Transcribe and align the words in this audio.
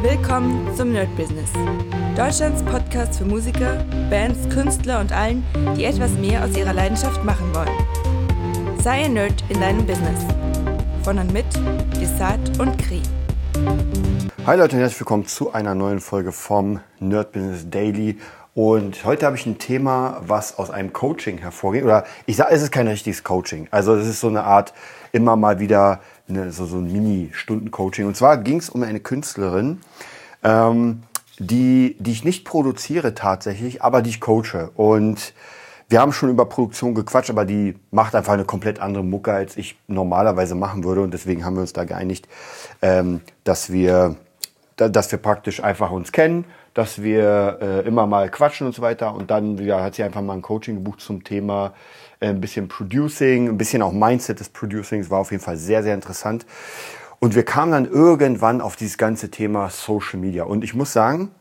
Willkommen 0.00 0.72
zum 0.76 0.92
Nerd 0.92 1.08
Business. 1.16 1.50
Deutschlands 2.16 2.62
Podcast 2.62 3.18
für 3.18 3.24
Musiker, 3.24 3.84
Bands, 4.08 4.48
Künstler 4.48 5.00
und 5.00 5.10
allen, 5.10 5.44
die 5.76 5.84
etwas 5.86 6.12
mehr 6.12 6.44
aus 6.44 6.56
ihrer 6.56 6.72
Leidenschaft 6.72 7.24
machen 7.24 7.52
wollen. 7.52 8.78
Sei 8.80 9.06
ein 9.06 9.14
Nerd 9.14 9.42
in 9.48 9.60
deinem 9.60 9.84
Business. 9.84 10.24
Von 11.02 11.18
und 11.18 11.32
mit 11.32 11.46
Desart 12.00 12.60
und 12.60 12.78
Kri. 12.78 13.02
Hi 14.46 14.56
Leute 14.56 14.76
und 14.76 14.82
herzlich 14.82 15.00
willkommen 15.00 15.26
zu 15.26 15.52
einer 15.52 15.74
neuen 15.74 15.98
Folge 15.98 16.30
vom 16.30 16.78
Nerd 17.00 17.32
Business 17.32 17.68
Daily. 17.68 18.18
Und 18.58 19.04
heute 19.04 19.24
habe 19.24 19.36
ich 19.36 19.46
ein 19.46 19.58
Thema, 19.58 20.20
was 20.20 20.58
aus 20.58 20.68
einem 20.68 20.92
Coaching 20.92 21.38
hervorgeht. 21.38 21.84
Oder 21.84 22.02
ich 22.26 22.34
sage, 22.34 22.52
es 22.52 22.60
ist 22.60 22.72
kein 22.72 22.88
richtiges 22.88 23.22
Coaching. 23.22 23.68
Also 23.70 23.94
es 23.94 24.08
ist 24.08 24.18
so 24.18 24.26
eine 24.26 24.42
Art 24.42 24.74
immer 25.12 25.36
mal 25.36 25.60
wieder 25.60 26.00
eine, 26.28 26.50
so, 26.50 26.66
so 26.66 26.78
ein 26.78 26.90
Mini-Stunden-Coaching. 26.90 28.04
Und 28.04 28.16
zwar 28.16 28.36
ging 28.38 28.58
es 28.58 28.68
um 28.68 28.82
eine 28.82 28.98
Künstlerin, 28.98 29.78
ähm, 30.42 31.04
die, 31.38 31.94
die 32.00 32.10
ich 32.10 32.24
nicht 32.24 32.44
produziere 32.44 33.14
tatsächlich, 33.14 33.80
aber 33.84 34.02
die 34.02 34.10
ich 34.10 34.20
coache. 34.20 34.72
Und 34.74 35.34
wir 35.88 36.00
haben 36.00 36.12
schon 36.12 36.28
über 36.28 36.44
Produktion 36.46 36.96
gequatscht, 36.96 37.30
aber 37.30 37.44
die 37.44 37.76
macht 37.92 38.16
einfach 38.16 38.32
eine 38.32 38.44
komplett 38.44 38.80
andere 38.80 39.04
Mucke, 39.04 39.32
als 39.32 39.56
ich 39.56 39.78
normalerweise 39.86 40.56
machen 40.56 40.82
würde. 40.82 41.02
Und 41.02 41.14
deswegen 41.14 41.44
haben 41.44 41.54
wir 41.54 41.60
uns 41.60 41.74
da 41.74 41.84
geeinigt, 41.84 42.26
ähm, 42.82 43.20
dass 43.44 43.70
wir, 43.70 44.16
dass 44.74 45.12
wir 45.12 45.20
praktisch 45.20 45.62
einfach 45.62 45.92
uns 45.92 46.10
kennen, 46.10 46.44
dass 46.78 47.02
wir 47.02 47.58
äh, 47.60 47.88
immer 47.88 48.06
mal 48.06 48.30
quatschen 48.30 48.64
und 48.68 48.72
so 48.72 48.82
weiter. 48.82 49.12
Und 49.12 49.32
dann 49.32 49.58
ja, 49.58 49.82
hat 49.82 49.96
sie 49.96 50.04
einfach 50.04 50.22
mal 50.22 50.34
ein 50.34 50.42
Coaching 50.42 50.76
gebucht 50.76 51.00
zum 51.00 51.24
Thema 51.24 51.74
äh, 52.20 52.28
ein 52.28 52.40
bisschen 52.40 52.68
Producing, 52.68 53.48
ein 53.48 53.58
bisschen 53.58 53.82
auch 53.82 53.90
Mindset 53.90 54.38
des 54.38 54.50
Producings, 54.50 55.10
war 55.10 55.18
auf 55.18 55.32
jeden 55.32 55.42
Fall 55.42 55.56
sehr, 55.56 55.82
sehr 55.82 55.92
interessant. 55.92 56.46
Und 57.18 57.34
wir 57.34 57.42
kamen 57.42 57.72
dann 57.72 57.84
irgendwann 57.84 58.60
auf 58.60 58.76
dieses 58.76 58.96
ganze 58.96 59.28
Thema 59.28 59.70
Social 59.70 60.20
Media. 60.20 60.44
Und 60.44 60.62
ich 60.62 60.72
muss 60.72 60.92
sagen, 60.92 61.32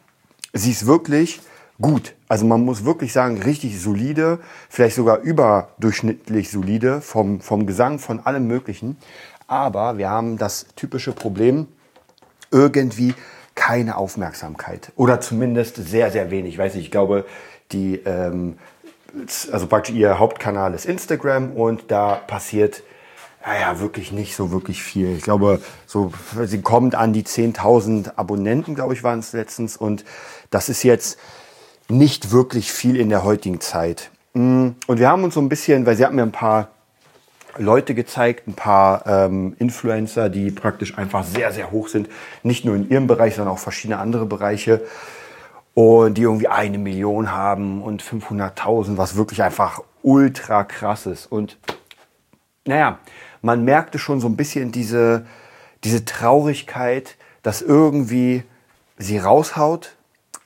sie 0.54 0.72
ist 0.72 0.88
wirklich 0.88 1.40
gut. 1.80 2.16
Also 2.28 2.48
man 2.48 2.66
muss 2.66 2.84
wirklich 2.84 3.14
sagen, 3.14 3.40
richtig 3.40 3.80
solide, 3.80 4.40
vielleicht 4.70 4.96
sogar 4.96 5.20
überdurchschnittlich 5.20 6.50
solide 6.50 7.00
vom, 7.00 7.42
vom 7.42 7.68
Gesang, 7.68 8.00
von 8.00 8.22
allem 8.22 8.48
Möglichen. 8.48 8.98
Aber 9.46 10.00
wir 10.00 10.10
haben 10.10 10.40
das 10.40 10.66
typische 10.76 11.12
Problem, 11.12 11.68
irgendwie 12.50 13.14
keine 13.68 13.98
Aufmerksamkeit. 13.98 14.94
Oder 14.96 15.20
zumindest 15.20 15.76
sehr, 15.76 16.10
sehr 16.10 16.32
wenig. 16.32 16.54
Ich 16.54 16.58
weiß 16.58 16.76
nicht, 16.76 16.86
ich 16.86 16.92
glaube, 16.92 17.26
die, 17.74 17.96
ähm, 18.06 18.58
also 19.52 19.68
praktisch 19.68 19.94
ihr 19.94 20.20
Hauptkanal 20.20 20.74
ist 20.74 20.86
Instagram 20.86 21.52
und 21.52 21.92
da 21.92 22.16
passiert 22.16 22.82
naja, 23.46 23.80
wirklich 23.80 24.14
nicht 24.14 24.36
so 24.36 24.52
wirklich 24.52 24.82
viel. 24.84 25.18
Ich 25.18 25.24
glaube, 25.24 25.62
so, 25.86 26.12
sie 26.44 26.62
kommt 26.62 26.96
an 26.96 27.12
die 27.12 27.24
10.000 27.24 28.14
Abonnenten, 28.16 28.74
glaube 28.74 28.94
ich, 28.94 29.04
waren 29.04 29.20
es 29.20 29.34
letztens. 29.34 29.76
Und 29.76 30.06
das 30.50 30.70
ist 30.70 30.84
jetzt 30.84 31.18
nicht 31.90 32.32
wirklich 32.32 32.72
viel 32.72 32.98
in 32.98 33.10
der 33.10 33.24
heutigen 33.26 33.60
Zeit. 33.60 34.12
Mm, 34.34 34.70
und 34.88 35.00
wir 35.00 35.10
haben 35.10 35.24
uns 35.26 35.34
so 35.34 35.42
ein 35.42 35.50
bisschen, 35.50 35.86
weil 35.86 35.96
sie 35.96 36.06
hat 36.06 36.14
mir 36.14 36.24
ein 36.24 36.32
paar 36.32 36.70
Leute 37.60 37.96
gezeigt, 37.96 38.48
ein 38.48 38.54
paar 38.54 39.06
ähm, 39.06 39.56
Influencer, 39.60 40.30
die 40.30 40.52
praktisch 40.52 40.98
einfach 40.98 41.24
sehr, 41.24 41.52
sehr 41.52 41.72
hoch 41.72 41.88
sind. 41.88 42.10
Nicht 42.44 42.66
nur 42.66 42.76
in 42.76 42.90
ihrem 42.90 43.08
Bereich, 43.08 43.36
sondern 43.36 43.54
auch 43.54 43.60
verschiedene 43.60 44.00
andere 44.00 44.26
Bereiche. 44.26 44.82
Und 45.74 46.18
die 46.18 46.24
irgendwie 46.24 46.48
eine 46.48 46.78
Million 46.78 47.32
haben 47.32 47.84
und 47.84 48.02
500.000, 48.02 48.98
was 48.98 49.16
wirklich 49.16 49.44
einfach 49.44 49.82
ultra 50.02 50.64
krass 50.64 51.06
ist. 51.06 51.32
Und 51.32 51.58
naja, 52.66 53.00
man 53.42 53.64
merkte 53.64 54.00
schon 54.00 54.20
so 54.20 54.28
ein 54.28 54.36
bisschen 54.36 54.72
diese, 54.72 55.26
diese 55.84 56.06
Traurigkeit, 56.06 57.16
dass 57.44 57.62
irgendwie 57.62 58.44
sie 58.98 59.20
raushaut 59.20 59.96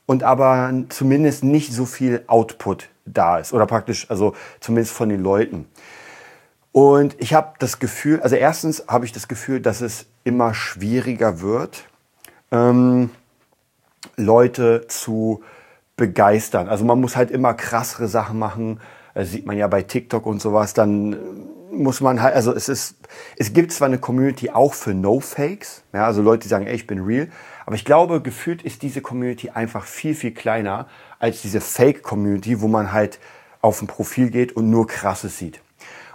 und 0.05 0.23
aber 0.23 0.73
zumindest 0.89 1.43
nicht 1.43 1.73
so 1.73 1.85
viel 1.85 2.23
Output 2.27 2.89
da 3.05 3.37
ist. 3.37 3.53
Oder 3.53 3.65
praktisch, 3.65 4.09
also 4.09 4.35
zumindest 4.59 4.93
von 4.93 5.09
den 5.09 5.23
Leuten. 5.23 5.67
Und 6.71 7.15
ich 7.19 7.33
habe 7.33 7.53
das 7.59 7.79
Gefühl, 7.79 8.21
also 8.21 8.35
erstens 8.35 8.85
habe 8.87 9.05
ich 9.05 9.11
das 9.11 9.27
Gefühl, 9.27 9.59
dass 9.59 9.81
es 9.81 10.05
immer 10.23 10.53
schwieriger 10.53 11.41
wird, 11.41 11.83
ähm, 12.51 13.09
Leute 14.15 14.87
zu 14.87 15.43
begeistern. 15.97 16.69
Also 16.69 16.85
man 16.85 16.99
muss 16.99 17.15
halt 17.15 17.29
immer 17.29 17.53
krassere 17.53 18.07
Sachen 18.07 18.39
machen. 18.39 18.79
Das 19.13 19.31
sieht 19.31 19.45
man 19.45 19.57
ja 19.57 19.67
bei 19.67 19.83
TikTok 19.83 20.25
und 20.25 20.41
sowas. 20.41 20.73
Dann 20.73 21.17
muss 21.71 22.01
man 22.01 22.21
halt, 22.21 22.35
also 22.35 22.53
es 22.53 22.69
ist, 22.69 22.95
es 23.37 23.53
gibt 23.53 23.71
zwar 23.71 23.87
eine 23.87 23.99
Community 23.99 24.49
auch 24.49 24.73
für 24.73 24.93
No-Fakes, 24.93 25.83
ja, 25.93 26.05
also 26.05 26.21
Leute, 26.21 26.43
die 26.43 26.49
sagen, 26.49 26.67
ey, 26.67 26.75
ich 26.75 26.87
bin 26.87 27.01
real. 27.01 27.27
Aber 27.65 27.75
ich 27.75 27.85
glaube, 27.85 28.21
gefühlt 28.21 28.61
ist 28.61 28.81
diese 28.81 29.01
Community 29.01 29.49
einfach 29.51 29.85
viel, 29.85 30.15
viel 30.15 30.31
kleiner 30.31 30.87
als 31.19 31.41
diese 31.41 31.61
Fake-Community, 31.61 32.61
wo 32.61 32.67
man 32.67 32.91
halt 32.91 33.19
auf 33.61 33.81
ein 33.81 33.87
Profil 33.87 34.31
geht 34.31 34.55
und 34.55 34.69
nur 34.69 34.87
krasses 34.87 35.37
sieht. 35.37 35.61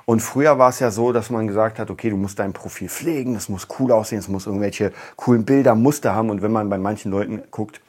Und 0.07 0.21
früher 0.21 0.57
war 0.57 0.71
es 0.71 0.79
ja 0.79 0.93
so, 0.93 1.13
dass 1.13 1.31
man 1.31 1.49
gesagt 1.49 1.81
hat, 1.81 1.91
okay, 1.91 2.11
du 2.11 2.17
musst 2.17 2.39
dein 2.39 2.53
Profil 2.53 2.89
pflegen, 2.89 3.35
das 3.35 3.49
muss 3.49 3.67
cool 3.79 3.91
aussehen, 3.91 4.21
es 4.21 4.29
muss 4.29 4.47
irgendwelche 4.47 4.93
coolen 5.17 5.45
Bilder, 5.45 5.75
Muster 5.75 6.15
haben. 6.15 6.31
Und 6.31 6.43
wenn 6.43 6.53
man 6.53 6.71
bei 6.71 6.79
manchen 6.79 7.11
Leuten 7.11 7.43
guckt, 7.51 7.81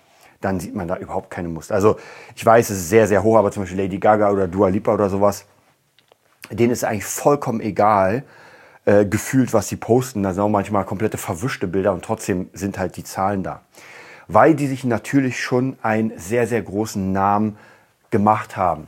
dann 0.42 0.60
sieht 0.60 0.74
man 0.76 0.88
da 0.88 0.98
überhaupt 0.98 1.30
keine 1.30 1.48
Muster. 1.48 1.76
Also 1.76 1.98
ich 2.36 2.44
weiß, 2.44 2.72
es 2.72 2.78
ist 2.80 2.90
sehr, 2.90 3.08
sehr 3.08 3.22
hoch, 3.22 3.38
aber 3.38 3.52
zum 3.52 3.64
Beispiel 3.64 3.80
Lady 3.80 4.00
Gaga 4.00 4.32
oder 4.32 4.48
Dua 4.48 4.70
Lipa 4.70 4.96
oder 4.96 5.10
sowas, 5.10 5.46
denen 6.50 6.72
ist 6.72 6.84
eigentlich 6.84 7.06
vollkommen 7.06 7.62
egal, 7.62 8.24
äh, 8.86 9.06
gefühlt, 9.06 9.54
was 9.54 9.68
sie 9.68 9.76
posten. 9.76 10.24
Da 10.24 10.34
sind 10.34 10.42
auch 10.42 10.50
manchmal 10.50 10.86
komplette 10.86 11.20
verwischte 11.20 11.68
Bilder 11.68 11.94
und 11.94 12.04
trotzdem 12.04 12.50
sind 12.52 12.80
halt 12.80 12.98
die 12.98 13.04
Zahlen 13.04 13.44
da. 13.44 13.62
Weil 14.28 14.56
die 14.56 14.66
sich 14.66 14.84
natürlich 14.84 15.40
schon 15.40 15.78
einen 15.84 16.18
sehr, 16.18 16.48
sehr 16.48 16.64
großen 16.64 17.12
Namen 17.12 17.58
gemacht 18.10 18.58
haben. 18.58 18.88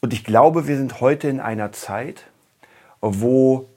Und 0.00 0.14
ich 0.14 0.24
glaube, 0.24 0.68
wir 0.68 0.76
sind 0.78 1.00
heute 1.00 1.28
in 1.28 1.40
einer 1.40 1.72
Zeit, 1.72 2.24
wo, 3.14 3.68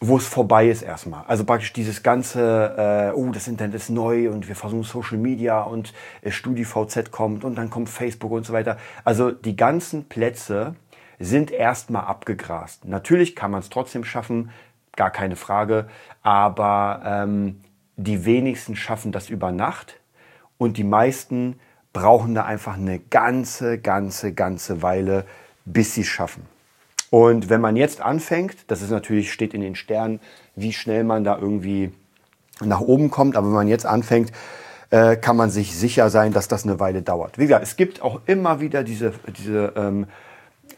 wo 0.00 0.16
es 0.16 0.26
vorbei 0.26 0.68
ist 0.68 0.82
erstmal. 0.82 1.24
Also 1.26 1.44
praktisch 1.44 1.72
dieses 1.72 2.02
ganze, 2.02 3.12
äh, 3.12 3.16
oh, 3.16 3.30
das 3.30 3.48
Internet 3.48 3.74
ist 3.74 3.90
neu 3.90 4.30
und 4.30 4.48
wir 4.48 4.56
versuchen 4.56 4.82
Social 4.82 5.18
Media 5.18 5.62
und 5.62 5.92
äh, 6.22 6.30
StudiVZ 6.30 7.10
kommt 7.10 7.44
und 7.44 7.56
dann 7.56 7.70
kommt 7.70 7.88
Facebook 7.88 8.32
und 8.32 8.44
so 8.44 8.52
weiter. 8.52 8.78
Also 9.04 9.30
die 9.30 9.56
ganzen 9.56 10.08
Plätze 10.08 10.74
sind 11.18 11.50
erstmal 11.50 12.04
abgegrast. 12.04 12.84
Natürlich 12.84 13.36
kann 13.36 13.50
man 13.50 13.60
es 13.60 13.70
trotzdem 13.70 14.04
schaffen, 14.04 14.50
gar 14.96 15.10
keine 15.10 15.36
Frage, 15.36 15.88
aber 16.22 17.02
ähm, 17.04 17.60
die 17.96 18.24
wenigsten 18.24 18.76
schaffen 18.76 19.12
das 19.12 19.30
über 19.30 19.52
Nacht 19.52 20.00
und 20.58 20.76
die 20.76 20.84
meisten 20.84 21.58
brauchen 21.92 22.34
da 22.34 22.44
einfach 22.44 22.74
eine 22.74 22.98
ganze, 22.98 23.78
ganze, 23.78 24.32
ganze 24.32 24.82
Weile, 24.82 25.26
bis 25.64 25.94
sie 25.94 26.00
es 26.00 26.06
schaffen. 26.08 26.46
Und 27.12 27.50
wenn 27.50 27.60
man 27.60 27.76
jetzt 27.76 28.00
anfängt, 28.00 28.56
das 28.68 28.80
ist 28.80 28.88
natürlich, 28.88 29.34
steht 29.34 29.52
in 29.52 29.60
den 29.60 29.74
Sternen, 29.74 30.18
wie 30.56 30.72
schnell 30.72 31.04
man 31.04 31.24
da 31.24 31.36
irgendwie 31.36 31.92
nach 32.64 32.80
oben 32.80 33.10
kommt, 33.10 33.36
aber 33.36 33.48
wenn 33.48 33.54
man 33.54 33.68
jetzt 33.68 33.84
anfängt, 33.84 34.32
äh, 34.88 35.16
kann 35.16 35.36
man 35.36 35.50
sich 35.50 35.76
sicher 35.76 36.08
sein, 36.08 36.32
dass 36.32 36.48
das 36.48 36.64
eine 36.64 36.80
Weile 36.80 37.02
dauert. 37.02 37.36
Wie 37.36 37.42
gesagt, 37.42 37.64
es 37.64 37.76
gibt 37.76 38.00
auch 38.00 38.20
immer 38.24 38.60
wieder 38.60 38.82
diese, 38.82 39.12
diese, 39.36 39.74
ähm, 39.76 40.06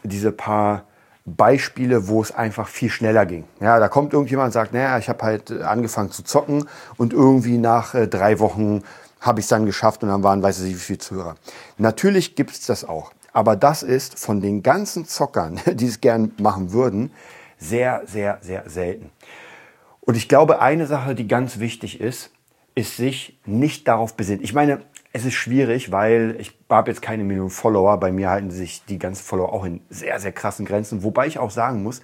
diese 0.03 0.33
paar 0.33 0.83
Beispiele, 1.23 2.09
wo 2.09 2.21
es 2.21 2.35
einfach 2.35 2.67
viel 2.67 2.89
schneller 2.89 3.25
ging. 3.25 3.45
Ja, 3.61 3.79
da 3.79 3.87
kommt 3.87 4.11
irgendjemand 4.11 4.47
und 4.47 4.51
sagt, 4.51 4.73
naja, 4.73 4.97
ich 4.97 5.07
habe 5.07 5.23
halt 5.23 5.51
angefangen 5.51 6.11
zu 6.11 6.21
zocken 6.21 6.67
und 6.97 7.13
irgendwie 7.13 7.57
nach 7.57 7.95
äh, 7.95 8.09
drei 8.09 8.39
Wochen 8.39 8.83
habe 9.21 9.39
ich 9.39 9.45
es 9.45 9.49
dann 9.49 9.65
geschafft 9.65 10.03
und 10.03 10.09
dann 10.09 10.21
waren, 10.21 10.43
weiß 10.43 10.59
ich 10.63 10.73
wie 10.73 10.79
viele 10.79 10.99
Zuhörer. 10.99 11.35
Natürlich 11.77 12.35
gibt 12.35 12.51
es 12.51 12.65
das 12.65 12.83
auch. 12.83 13.13
Aber 13.35 13.57
das 13.57 13.83
ist 13.83 14.17
von 14.17 14.39
den 14.39 14.63
ganzen 14.63 15.05
Zockern, 15.05 15.59
die 15.73 15.87
es 15.87 15.99
gern 15.99 16.31
machen 16.39 16.71
würden, 16.71 17.11
sehr, 17.57 18.03
sehr, 18.05 18.37
sehr 18.41 18.69
selten. 18.69 19.11
Und 19.99 20.15
ich 20.15 20.29
glaube, 20.29 20.61
eine 20.61 20.87
Sache, 20.87 21.15
die 21.15 21.27
ganz 21.27 21.59
wichtig 21.59 21.99
ist, 21.99 22.31
ist 22.75 22.95
sich 22.95 23.37
nicht 23.45 23.89
darauf 23.89 24.15
besinnt. 24.15 24.41
Ich 24.41 24.53
meine, 24.53 24.83
es 25.11 25.25
ist 25.25 25.33
schwierig, 25.33 25.91
weil 25.91 26.37
ich 26.39 26.57
habe 26.69 26.89
jetzt 26.89 27.01
keine 27.01 27.25
Million 27.25 27.49
Follower. 27.49 27.99
Bei 27.99 28.13
mir 28.13 28.29
halten 28.29 28.51
sich 28.51 28.85
die 28.85 28.99
ganzen 28.99 29.23
Follower 29.25 29.51
auch 29.51 29.65
in 29.65 29.81
sehr, 29.89 30.17
sehr 30.21 30.31
krassen 30.31 30.65
Grenzen. 30.65 31.03
Wobei 31.03 31.27
ich 31.27 31.37
auch 31.37 31.51
sagen 31.51 31.83
muss, 31.83 32.01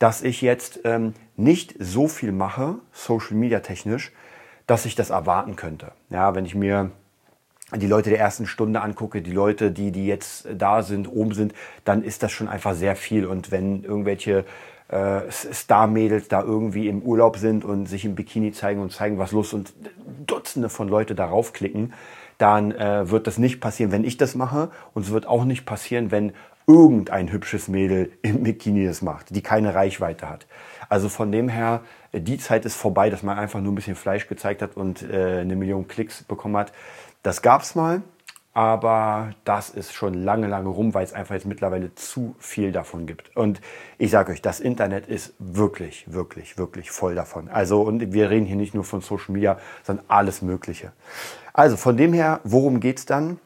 dass 0.00 0.20
ich 0.22 0.42
jetzt 0.42 0.80
ähm, 0.82 1.14
nicht 1.36 1.76
so 1.78 2.08
viel 2.08 2.32
mache, 2.32 2.80
Social 2.90 3.36
Media 3.36 3.60
technisch, 3.60 4.10
dass 4.66 4.84
ich 4.84 4.96
das 4.96 5.10
erwarten 5.10 5.54
könnte. 5.54 5.92
Ja, 6.10 6.34
wenn 6.34 6.44
ich 6.44 6.56
mir 6.56 6.90
die 7.74 7.86
Leute 7.88 8.10
der 8.10 8.20
ersten 8.20 8.46
Stunde 8.46 8.80
angucke, 8.80 9.22
die 9.22 9.32
Leute, 9.32 9.72
die, 9.72 9.90
die 9.90 10.06
jetzt 10.06 10.46
da 10.56 10.82
sind, 10.82 11.08
oben 11.08 11.34
sind, 11.34 11.52
dann 11.84 12.04
ist 12.04 12.22
das 12.22 12.30
schon 12.30 12.48
einfach 12.48 12.74
sehr 12.74 12.94
viel. 12.94 13.26
Und 13.26 13.50
wenn 13.50 13.82
irgendwelche 13.82 14.44
äh, 14.88 15.22
Star-Mädels 15.30 16.28
da 16.28 16.42
irgendwie 16.42 16.86
im 16.88 17.02
Urlaub 17.02 17.38
sind 17.38 17.64
und 17.64 17.86
sich 17.86 18.04
im 18.04 18.14
Bikini 18.14 18.52
zeigen 18.52 18.80
und 18.80 18.92
zeigen, 18.92 19.18
was 19.18 19.32
los 19.32 19.52
und 19.52 19.72
Dutzende 20.26 20.68
von 20.68 20.88
Leute 20.88 21.16
darauf 21.16 21.52
klicken, 21.52 21.92
dann 22.38 22.70
äh, 22.70 23.10
wird 23.10 23.26
das 23.26 23.38
nicht 23.38 23.60
passieren, 23.60 23.90
wenn 23.90 24.04
ich 24.04 24.16
das 24.16 24.36
mache. 24.36 24.70
Und 24.94 25.02
es 25.02 25.10
wird 25.10 25.26
auch 25.26 25.44
nicht 25.44 25.66
passieren, 25.66 26.12
wenn 26.12 26.32
irgendein 26.68 27.32
hübsches 27.32 27.68
Mädel 27.68 28.12
im 28.22 28.42
Bikini 28.42 28.86
das 28.86 29.02
macht, 29.02 29.34
die 29.34 29.42
keine 29.42 29.74
Reichweite 29.74 30.28
hat. 30.28 30.46
Also 30.88 31.08
von 31.08 31.32
dem 31.32 31.48
her, 31.48 31.80
äh, 32.05 32.05
die 32.20 32.38
Zeit 32.38 32.64
ist 32.64 32.76
vorbei, 32.76 33.10
dass 33.10 33.22
man 33.22 33.38
einfach 33.38 33.60
nur 33.60 33.72
ein 33.72 33.74
bisschen 33.74 33.96
Fleisch 33.96 34.28
gezeigt 34.28 34.62
hat 34.62 34.76
und 34.76 35.02
äh, 35.02 35.40
eine 35.40 35.56
Million 35.56 35.88
Klicks 35.88 36.22
bekommen 36.24 36.56
hat. 36.56 36.72
Das 37.22 37.42
gab 37.42 37.62
es 37.62 37.74
mal, 37.74 38.02
aber 38.56 39.34
das 39.44 39.68
ist 39.68 39.92
schon 39.92 40.14
lange, 40.14 40.46
lange 40.46 40.70
rum, 40.70 40.94
weil 40.94 41.04
es 41.04 41.12
einfach 41.12 41.34
jetzt 41.34 41.44
mittlerweile 41.44 41.94
zu 41.94 42.34
viel 42.38 42.72
davon 42.72 43.06
gibt. 43.06 43.36
Und 43.36 43.60
ich 43.98 44.10
sage 44.10 44.32
euch, 44.32 44.40
das 44.40 44.60
Internet 44.60 45.06
ist 45.08 45.34
wirklich, 45.38 46.10
wirklich, 46.10 46.56
wirklich 46.56 46.90
voll 46.90 47.14
davon. 47.14 47.48
Also, 47.48 47.82
und 47.82 48.14
wir 48.14 48.30
reden 48.30 48.46
hier 48.46 48.56
nicht 48.56 48.74
nur 48.74 48.84
von 48.84 49.02
Social 49.02 49.34
Media, 49.34 49.58
sondern 49.82 50.06
alles 50.08 50.40
Mögliche. 50.40 50.92
Also 51.52 51.76
von 51.76 51.98
dem 51.98 52.14
her, 52.14 52.40
worum 52.44 52.80
geht 52.80 52.98
es 52.98 53.04
dann? 53.04 53.38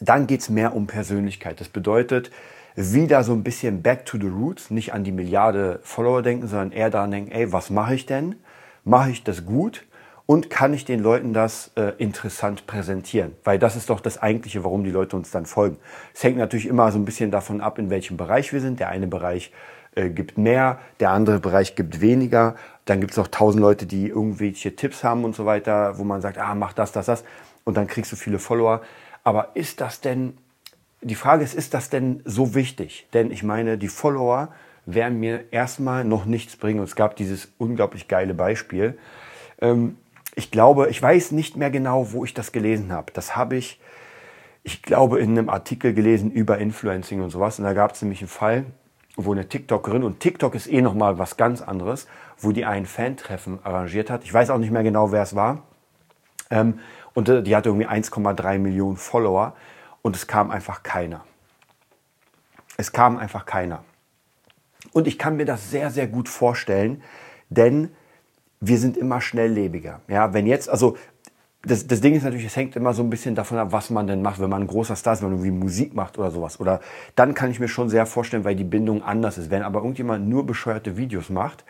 Dann 0.00 0.26
geht 0.26 0.40
es 0.40 0.50
mehr 0.50 0.74
um 0.74 0.86
Persönlichkeit. 0.86 1.60
Das 1.60 1.70
bedeutet, 1.70 2.30
wieder 2.78 3.24
so 3.24 3.32
ein 3.32 3.42
bisschen 3.42 3.82
back 3.82 4.06
to 4.06 4.18
the 4.18 4.28
roots, 4.28 4.70
nicht 4.70 4.94
an 4.94 5.04
die 5.04 5.12
Milliarde 5.12 5.80
Follower 5.82 6.22
denken, 6.22 6.46
sondern 6.46 6.72
eher 6.72 6.90
daran 6.90 7.10
denken, 7.10 7.32
ey, 7.32 7.52
was 7.52 7.70
mache 7.70 7.94
ich 7.94 8.06
denn? 8.06 8.36
Mache 8.84 9.10
ich 9.10 9.24
das 9.24 9.44
gut? 9.44 9.84
und 10.30 10.50
kann 10.50 10.74
ich 10.74 10.84
den 10.84 11.00
Leuten 11.00 11.32
das 11.32 11.70
äh, 11.74 11.94
interessant 11.96 12.66
präsentieren? 12.66 13.34
Weil 13.44 13.58
das 13.58 13.76
ist 13.76 13.88
doch 13.88 13.98
das 13.98 14.20
Eigentliche, 14.20 14.62
warum 14.62 14.84
die 14.84 14.90
Leute 14.90 15.16
uns 15.16 15.30
dann 15.30 15.46
folgen. 15.46 15.78
Es 16.12 16.22
hängt 16.22 16.36
natürlich 16.36 16.66
immer 16.66 16.92
so 16.92 16.98
ein 16.98 17.06
bisschen 17.06 17.30
davon 17.30 17.62
ab, 17.62 17.78
in 17.78 17.88
welchem 17.88 18.18
Bereich 18.18 18.52
wir 18.52 18.60
sind. 18.60 18.78
Der 18.78 18.90
eine 18.90 19.06
Bereich 19.06 19.52
äh, 19.94 20.10
gibt 20.10 20.36
mehr, 20.36 20.80
der 21.00 21.12
andere 21.12 21.40
Bereich 21.40 21.76
gibt 21.76 22.02
weniger. 22.02 22.56
Dann 22.84 23.00
gibt 23.00 23.12
es 23.12 23.16
noch 23.16 23.28
tausend 23.28 23.62
Leute, 23.62 23.86
die 23.86 24.08
irgendwelche 24.08 24.76
Tipps 24.76 25.02
haben 25.02 25.24
und 25.24 25.34
so 25.34 25.46
weiter, 25.46 25.96
wo 25.96 26.04
man 26.04 26.20
sagt, 26.20 26.36
ah, 26.36 26.54
mach 26.54 26.74
das, 26.74 26.92
das, 26.92 27.06
das. 27.06 27.24
Und 27.64 27.78
dann 27.78 27.86
kriegst 27.86 28.12
du 28.12 28.16
viele 28.16 28.38
Follower. 28.38 28.82
Aber 29.24 29.52
ist 29.54 29.80
das 29.80 30.02
denn, 30.02 30.36
die 31.00 31.14
Frage 31.14 31.44
ist, 31.44 31.54
ist 31.54 31.74
das 31.74 31.90
denn 31.90 32.22
so 32.24 32.54
wichtig? 32.54 33.06
Denn 33.12 33.30
ich 33.30 33.42
meine, 33.42 33.78
die 33.78 33.88
Follower 33.88 34.48
werden 34.86 35.20
mir 35.20 35.52
erstmal 35.52 36.04
noch 36.04 36.24
nichts 36.24 36.56
bringen. 36.56 36.80
Und 36.80 36.86
es 36.86 36.96
gab 36.96 37.16
dieses 37.16 37.52
unglaublich 37.58 38.08
geile 38.08 38.34
Beispiel. 38.34 38.98
Ähm, 39.60 39.96
ich 40.34 40.50
glaube, 40.50 40.88
ich 40.88 41.00
weiß 41.00 41.32
nicht 41.32 41.56
mehr 41.56 41.70
genau, 41.70 42.12
wo 42.12 42.24
ich 42.24 42.34
das 42.34 42.52
gelesen 42.52 42.92
habe. 42.92 43.12
Das 43.12 43.36
habe 43.36 43.56
ich, 43.56 43.80
ich 44.62 44.82
glaube, 44.82 45.20
in 45.20 45.30
einem 45.30 45.50
Artikel 45.50 45.94
gelesen 45.94 46.30
über 46.30 46.58
Influencing 46.58 47.22
und 47.22 47.30
sowas. 47.30 47.58
Und 47.58 47.64
da 47.64 47.74
gab 47.74 47.92
es 47.92 48.02
nämlich 48.02 48.20
einen 48.20 48.28
Fall, 48.28 48.64
wo 49.16 49.32
eine 49.32 49.48
TikTokerin, 49.48 50.04
und 50.04 50.20
TikTok 50.20 50.54
ist 50.54 50.68
eh 50.68 50.80
nochmal 50.80 51.18
was 51.18 51.36
ganz 51.36 51.60
anderes, 51.60 52.06
wo 52.38 52.52
die 52.52 52.64
ein 52.64 52.86
Fan-Treffen 52.86 53.58
arrangiert 53.64 54.10
hat. 54.10 54.24
Ich 54.24 54.32
weiß 54.32 54.50
auch 54.50 54.58
nicht 54.58 54.70
mehr 54.70 54.84
genau, 54.84 55.10
wer 55.10 55.22
es 55.22 55.34
war. 55.34 55.64
Ähm, 56.50 56.78
und 57.14 57.28
äh, 57.28 57.42
die 57.42 57.56
hatte 57.56 57.68
irgendwie 57.68 57.88
1,3 57.88 58.58
Millionen 58.58 58.96
Follower 58.96 59.54
und 60.02 60.16
es 60.16 60.26
kam 60.26 60.50
einfach 60.50 60.82
keiner. 60.82 61.24
Es 62.76 62.92
kam 62.92 63.16
einfach 63.16 63.46
keiner. 63.46 63.84
Und 64.92 65.06
ich 65.06 65.18
kann 65.18 65.36
mir 65.36 65.44
das 65.44 65.70
sehr, 65.70 65.90
sehr 65.90 66.06
gut 66.06 66.28
vorstellen, 66.28 67.02
denn 67.50 67.90
wir 68.60 68.78
sind 68.78 68.96
immer 68.96 69.20
schnelllebiger. 69.20 70.00
Ja, 70.08 70.32
wenn 70.32 70.46
jetzt, 70.46 70.68
also 70.68 70.96
das, 71.62 71.86
das 71.86 72.00
Ding 72.00 72.14
ist 72.14 72.22
natürlich, 72.22 72.46
es 72.46 72.56
hängt 72.56 72.76
immer 72.76 72.94
so 72.94 73.02
ein 73.02 73.10
bisschen 73.10 73.34
davon 73.34 73.58
ab, 73.58 73.72
was 73.72 73.90
man 73.90 74.06
denn 74.06 74.22
macht, 74.22 74.40
wenn 74.40 74.48
man 74.48 74.62
ein 74.62 74.68
großer 74.68 74.96
Star 74.96 75.14
ist, 75.14 75.22
wenn 75.22 75.30
man 75.30 75.38
irgendwie 75.38 75.64
Musik 75.64 75.94
macht 75.94 76.18
oder 76.18 76.30
sowas. 76.30 76.60
Oder 76.60 76.80
dann 77.16 77.34
kann 77.34 77.50
ich 77.50 77.60
mir 77.60 77.68
schon 77.68 77.88
sehr 77.88 78.06
vorstellen, 78.06 78.44
weil 78.44 78.54
die 78.54 78.64
Bindung 78.64 79.02
anders 79.02 79.38
ist. 79.38 79.50
Wenn 79.50 79.62
aber 79.62 79.80
irgendjemand 79.80 80.28
nur 80.28 80.46
bescheuerte 80.46 80.96
Videos 80.96 81.30
macht 81.30 81.64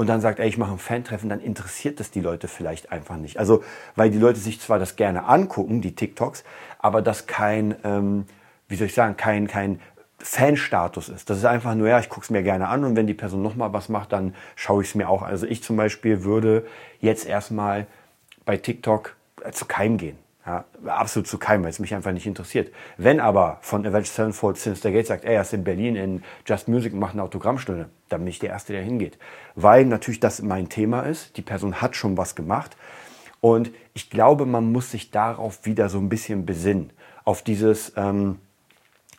und 0.00 0.06
dann 0.06 0.22
sagt, 0.22 0.40
ey, 0.40 0.48
ich 0.48 0.56
mache 0.56 0.72
ein 0.72 0.78
Fan-Treffen, 0.78 1.28
dann 1.28 1.40
interessiert 1.40 2.00
das 2.00 2.10
die 2.10 2.22
Leute 2.22 2.48
vielleicht 2.48 2.90
einfach 2.90 3.18
nicht. 3.18 3.38
Also, 3.38 3.62
weil 3.96 4.08
die 4.08 4.16
Leute 4.16 4.40
sich 4.40 4.58
zwar 4.58 4.78
das 4.78 4.96
gerne 4.96 5.24
angucken, 5.26 5.82
die 5.82 5.94
TikToks, 5.94 6.42
aber 6.78 7.02
das 7.02 7.26
kein, 7.26 7.74
ähm, 7.84 8.24
wie 8.66 8.76
soll 8.76 8.86
ich 8.86 8.94
sagen, 8.94 9.18
kein, 9.18 9.46
kein 9.46 9.78
Fanstatus 10.18 11.10
ist. 11.10 11.28
Das 11.28 11.36
ist 11.36 11.44
einfach 11.44 11.74
nur, 11.74 11.86
ja, 11.86 12.00
ich 12.00 12.08
gucke 12.08 12.24
es 12.24 12.30
mir 12.30 12.42
gerne 12.42 12.68
an 12.68 12.84
und 12.84 12.96
wenn 12.96 13.06
die 13.06 13.12
Person 13.12 13.42
nochmal 13.42 13.74
was 13.74 13.90
macht, 13.90 14.14
dann 14.14 14.34
schaue 14.56 14.82
ich 14.82 14.88
es 14.88 14.94
mir 14.94 15.06
auch. 15.06 15.20
Also 15.20 15.46
ich 15.46 15.62
zum 15.62 15.76
Beispiel 15.76 16.24
würde 16.24 16.64
jetzt 17.00 17.26
erstmal 17.26 17.86
bei 18.46 18.56
TikTok 18.56 19.16
zu 19.52 19.66
keinem 19.66 19.98
gehen. 19.98 20.16
Ja, 20.46 20.64
absolut 20.86 21.26
zu 21.26 21.36
keinem, 21.36 21.64
weil 21.64 21.70
es 21.70 21.80
mich 21.80 21.94
einfach 21.94 22.12
nicht 22.12 22.26
interessiert. 22.26 22.72
Wenn 22.96 23.20
aber 23.20 23.58
von 23.60 23.86
Avenged 23.86 24.06
Sevenfold 24.06 24.56
Sinister 24.56 24.90
Gate 24.90 25.06
sagt, 25.06 25.24
ey, 25.24 25.34
er 25.34 25.42
ist 25.42 25.52
in 25.52 25.64
Berlin 25.64 25.96
in 25.96 26.22
Just 26.46 26.66
Music 26.66 26.94
und 26.94 26.98
macht 26.98 27.12
eine 27.12 27.22
Autogrammstunde, 27.22 27.90
dann 28.08 28.20
bin 28.20 28.28
ich 28.28 28.38
der 28.38 28.48
Erste, 28.48 28.72
der 28.72 28.82
hingeht. 28.82 29.18
Weil 29.54 29.84
natürlich 29.84 30.18
das 30.18 30.40
mein 30.40 30.70
Thema 30.70 31.02
ist. 31.02 31.36
Die 31.36 31.42
Person 31.42 31.82
hat 31.82 31.94
schon 31.94 32.16
was 32.16 32.34
gemacht. 32.34 32.76
Und 33.42 33.70
ich 33.92 34.08
glaube, 34.08 34.46
man 34.46 34.72
muss 34.72 34.90
sich 34.90 35.10
darauf 35.10 35.66
wieder 35.66 35.88
so 35.90 35.98
ein 35.98 36.08
bisschen 36.08 36.46
besinnen. 36.46 36.90
Auf 37.24 37.42
dieses, 37.42 37.92
ähm, 37.96 38.38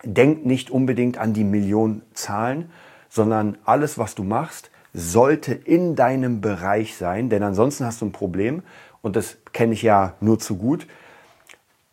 denk 0.03 0.45
nicht 0.45 0.71
unbedingt 0.71 1.18
an 1.18 1.33
die 1.33 1.44
Million 1.44 2.01
Zahlen, 2.13 2.71
sondern 3.09 3.57
alles, 3.65 3.97
was 3.97 4.15
du 4.15 4.23
machst, 4.23 4.71
sollte 4.94 5.53
in 5.53 5.95
deinem 5.95 6.41
Bereich 6.41 6.95
sein, 6.95 7.29
denn 7.29 7.44
ansonsten 7.44 7.85
hast 7.85 8.01
du 8.01 8.06
ein 8.06 8.12
Problem 8.12 8.63
und 9.01 9.15
das 9.15 9.38
kenne 9.53 9.73
ich 9.73 9.81
ja 9.81 10.15
nur 10.19 10.39
zu 10.39 10.57
gut. 10.57 10.88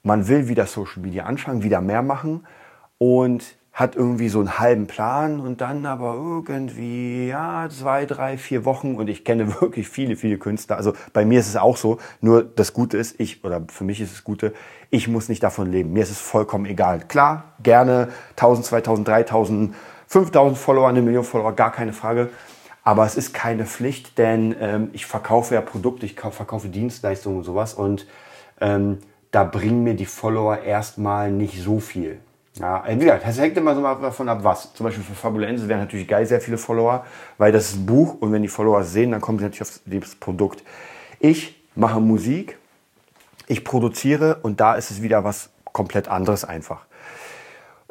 Man 0.02 0.28
will 0.28 0.48
wieder 0.48 0.66
Social 0.66 1.02
Media 1.02 1.24
anfangen, 1.24 1.62
wieder 1.62 1.80
mehr 1.80 2.02
machen 2.02 2.46
und 2.98 3.44
hat 3.78 3.94
irgendwie 3.94 4.28
so 4.28 4.40
einen 4.40 4.58
halben 4.58 4.88
Plan 4.88 5.38
und 5.38 5.60
dann 5.60 5.86
aber 5.86 6.14
irgendwie, 6.14 7.28
ja, 7.28 7.68
zwei, 7.70 8.06
drei, 8.06 8.36
vier 8.36 8.64
Wochen 8.64 8.96
und 8.96 9.08
ich 9.08 9.24
kenne 9.24 9.54
wirklich 9.60 9.88
viele, 9.88 10.16
viele 10.16 10.36
Künstler. 10.36 10.76
Also 10.76 10.94
bei 11.12 11.24
mir 11.24 11.38
ist 11.38 11.48
es 11.48 11.56
auch 11.56 11.76
so, 11.76 11.98
nur 12.20 12.42
das 12.42 12.72
Gute 12.72 12.96
ist, 12.96 13.20
ich, 13.20 13.44
oder 13.44 13.62
für 13.68 13.84
mich 13.84 14.00
ist 14.00 14.12
es 14.12 14.24
Gute, 14.24 14.52
ich 14.90 15.06
muss 15.06 15.28
nicht 15.28 15.44
davon 15.44 15.70
leben. 15.70 15.92
Mir 15.92 16.02
ist 16.02 16.10
es 16.10 16.18
vollkommen 16.18 16.66
egal. 16.66 17.02
Klar, 17.06 17.54
gerne 17.62 18.08
1000, 18.30 18.66
2000, 18.66 19.06
3000, 19.06 19.74
5000 20.08 20.58
Follower, 20.58 20.88
eine 20.88 21.00
Million 21.00 21.22
Follower, 21.22 21.52
gar 21.52 21.70
keine 21.70 21.92
Frage. 21.92 22.30
Aber 22.82 23.06
es 23.06 23.16
ist 23.16 23.32
keine 23.32 23.64
Pflicht, 23.64 24.18
denn 24.18 24.56
ähm, 24.58 24.90
ich 24.92 25.06
verkaufe 25.06 25.54
ja 25.54 25.60
Produkte, 25.60 26.04
ich 26.04 26.18
verkaufe 26.18 26.68
Dienstleistungen 26.68 27.38
und 27.38 27.44
sowas 27.44 27.74
und 27.74 28.08
ähm, 28.60 28.98
da 29.30 29.44
bringen 29.44 29.84
mir 29.84 29.94
die 29.94 30.06
Follower 30.06 30.58
erstmal 30.58 31.30
nicht 31.30 31.62
so 31.62 31.80
viel. 31.80 32.20
Ja, 32.58 32.82
wie 32.88 32.98
gesagt, 32.98 33.24
das 33.24 33.38
hängt 33.38 33.56
immer 33.56 33.74
so 33.74 33.82
davon 33.82 34.28
ab, 34.28 34.40
was. 34.42 34.72
Zum 34.74 34.84
Beispiel 34.84 35.04
für 35.04 35.14
Fabulensis 35.14 35.68
wären 35.68 35.78
natürlich 35.80 36.08
geil 36.08 36.26
sehr 36.26 36.40
viele 36.40 36.58
Follower, 36.58 37.04
weil 37.36 37.52
das 37.52 37.70
ist 37.70 37.76
ein 37.76 37.86
Buch 37.86 38.16
und 38.20 38.32
wenn 38.32 38.42
die 38.42 38.48
Follower 38.48 38.82
sehen, 38.82 39.12
dann 39.12 39.20
kommen 39.20 39.38
sie 39.38 39.44
natürlich 39.44 39.62
auf 39.62 39.80
das 40.00 40.14
Produkt. 40.16 40.64
Ich 41.20 41.62
mache 41.76 42.00
Musik, 42.00 42.58
ich 43.46 43.64
produziere 43.64 44.38
und 44.42 44.60
da 44.60 44.74
ist 44.74 44.90
es 44.90 45.02
wieder 45.02 45.22
was 45.22 45.50
komplett 45.72 46.08
anderes 46.08 46.44
einfach. 46.44 46.86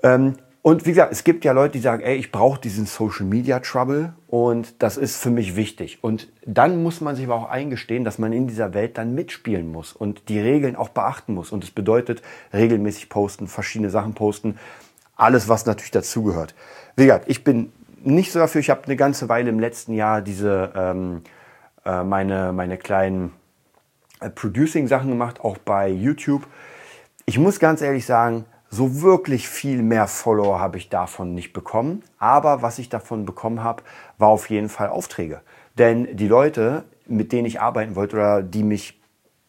Ähm, 0.04 0.36
und 0.68 0.86
wie 0.86 0.90
gesagt, 0.90 1.14
es 1.14 1.24
gibt 1.24 1.46
ja 1.46 1.54
Leute, 1.54 1.78
die 1.78 1.80
sagen, 1.80 2.04
ey, 2.04 2.18
ich 2.18 2.30
brauche 2.30 2.60
diesen 2.60 2.88
Social 2.88 3.26
Media 3.26 3.62
Trouble 3.62 4.12
und 4.28 4.84
das 4.84 4.98
ist 4.98 5.16
für 5.16 5.30
mich 5.30 5.56
wichtig. 5.56 6.00
Und 6.02 6.28
dann 6.46 6.84
muss 6.84 7.00
man 7.00 7.16
sich 7.16 7.24
aber 7.24 7.36
auch 7.36 7.50
eingestehen, 7.50 8.04
dass 8.04 8.18
man 8.18 8.34
in 8.34 8.48
dieser 8.48 8.74
Welt 8.74 8.98
dann 8.98 9.16
mitspielen 9.16 9.72
muss 9.72 9.94
und 9.94 10.28
die 10.28 10.42
Regeln 10.42 10.76
auch 10.76 10.90
beachten 10.90 11.34
muss. 11.34 11.54
Und 11.54 11.64
das 11.64 11.72
bedeutet 11.72 12.22
regelmäßig 12.52 13.08
posten, 13.08 13.48
verschiedene 13.48 13.90
Sachen 13.90 14.14
posten, 14.14 14.60
alles, 15.16 15.48
was 15.48 15.66
natürlich 15.66 15.92
dazugehört. 15.92 16.54
Wie 16.98 17.06
gesagt, 17.06 17.30
ich 17.30 17.46
bin 17.46 17.72
nicht 18.04 18.34
so 18.34 18.40
dafür. 18.40 18.60
Ich 18.60 18.70
habe 18.70 18.84
eine 18.84 18.98
ganze 18.98 19.30
Weile 19.30 19.48
im 19.48 19.62
letzten 19.62 19.94
Jahr 19.94 20.22
diese 20.22 20.74
ähm, 20.76 21.22
äh, 21.86 22.04
meine 22.04 22.52
meine 22.52 22.78
kleinen 22.78 23.32
äh, 24.20 24.30
Producing-Sachen 24.30 25.08
gemacht, 25.08 25.40
auch 25.40 25.60
bei 25.60 25.88
YouTube. 25.88 26.46
Ich 27.26 27.40
muss 27.40 27.58
ganz 27.58 27.82
ehrlich 27.82 28.06
sagen, 28.06 28.44
so 28.70 29.02
wirklich 29.02 29.48
viel 29.48 29.82
mehr 29.82 30.08
Follower 30.08 30.60
habe 30.60 30.78
ich 30.78 30.90
davon 30.90 31.34
nicht 31.34 31.54
bekommen. 31.54 32.04
Aber 32.20 32.62
was 32.62 32.80
ich 32.80 32.90
davon 32.90 33.26
bekommen 33.26 33.64
habe, 33.64 33.84
war 34.18 34.30
auf 34.30 34.50
jeden 34.50 34.70
Fall 34.70 34.90
Aufträge. 34.90 35.42
Denn 35.78 36.16
die 36.18 36.28
Leute, 36.28 36.84
mit 37.06 37.32
denen 37.32 37.46
ich 37.46 37.62
arbeiten 37.62 37.96
wollte 37.96 38.16
oder 38.16 38.44
die 38.44 38.64
mich 38.64 39.00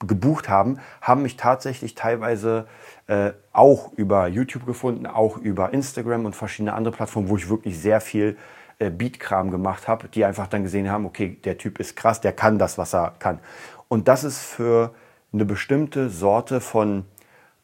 gebucht 0.06 0.48
haben, 0.48 0.78
haben 1.00 1.22
mich 1.22 1.36
tatsächlich 1.36 1.94
teilweise 1.94 2.66
äh, 3.08 3.32
auch 3.52 3.92
über 3.94 4.28
YouTube 4.28 4.64
gefunden, 4.64 5.06
auch 5.06 5.38
über 5.38 5.72
Instagram 5.72 6.24
und 6.24 6.36
verschiedene 6.36 6.74
andere 6.74 6.94
Plattformen, 6.94 7.28
wo 7.28 7.36
ich 7.36 7.48
wirklich 7.48 7.78
sehr 7.78 8.00
viel 8.00 8.36
äh, 8.78 8.90
Beatkram 8.90 9.50
gemacht 9.50 9.88
habe, 9.88 10.08
die 10.08 10.24
einfach 10.24 10.46
dann 10.46 10.62
gesehen 10.62 10.90
haben, 10.90 11.04
okay, 11.04 11.38
der 11.44 11.58
Typ 11.58 11.80
ist 11.80 11.96
krass, 11.96 12.20
der 12.20 12.32
kann 12.32 12.58
das, 12.58 12.78
was 12.78 12.94
er 12.94 13.14
kann. 13.18 13.40
Und 13.88 14.06
das 14.06 14.22
ist 14.22 14.38
für 14.38 14.94
eine 15.32 15.44
bestimmte 15.44 16.10
Sorte 16.10 16.60
von 16.60 17.04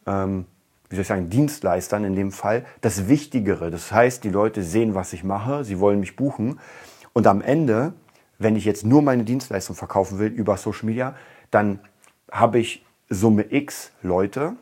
ähm, 0.06 0.46
wie 0.88 0.97
soll 0.97 1.03
ich 1.03 1.09
sagen, 1.09 1.31
Dienstleistern 1.31 2.05
in 2.05 2.14
dem 2.14 2.33
Fall 2.33 2.64
das 2.81 3.09
Wichtigere. 3.09 3.71
Das 3.71 3.91
heißt, 3.91 4.23
die 4.25 4.31
Leute 4.31 4.62
sehen, 4.62 4.95
was 4.95 5.12
ich 5.12 5.25
mache, 5.25 5.64
sie 5.64 5.81
wollen 5.81 6.00
mich 6.00 6.17
buchen. 6.17 6.61
Und 7.12 7.26
am 7.26 7.41
Ende, 7.41 7.95
wenn 8.38 8.57
ich 8.57 8.64
jetzt 8.64 8.85
nur 8.85 9.03
meine 9.03 9.25
Dienstleistung 9.25 9.76
verkaufen 9.76 10.19
will 10.19 10.29
über 10.29 10.57
Social 10.57 10.87
Media, 10.87 11.14
dann 11.50 11.81
habe 12.31 12.59
ich 12.59 12.85
Summe 13.09 13.53
X 13.53 13.93
Leute, 14.03 14.55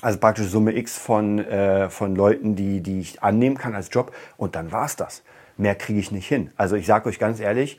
also 0.00 0.18
praktisch 0.18 0.46
Summe 0.46 0.74
X 0.76 0.98
von, 0.98 1.38
äh, 1.38 1.88
von 1.88 2.16
Leuten, 2.16 2.56
die, 2.56 2.80
die 2.80 3.00
ich 3.00 3.22
annehmen 3.22 3.56
kann 3.56 3.74
als 3.74 3.88
Job. 3.90 4.12
Und 4.36 4.56
dann 4.56 4.72
war 4.72 4.86
es 4.86 4.96
das. 4.96 5.22
Mehr 5.56 5.74
kriege 5.74 6.00
ich 6.00 6.10
nicht 6.10 6.26
hin. 6.26 6.50
Also 6.56 6.76
ich 6.76 6.86
sage 6.86 7.08
euch 7.08 7.18
ganz 7.18 7.38
ehrlich, 7.40 7.78